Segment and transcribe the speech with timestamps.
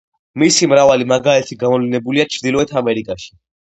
[0.43, 3.37] მისი მრავალი მაგალითი გამოვლინებულია ჩრდილოეთ ამერიკაში.